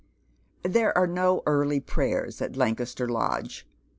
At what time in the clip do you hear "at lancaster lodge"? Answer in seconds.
2.41-3.67